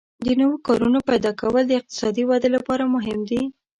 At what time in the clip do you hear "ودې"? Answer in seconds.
2.27-2.49